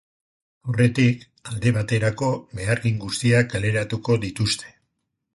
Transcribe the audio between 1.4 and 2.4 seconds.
aldi baterako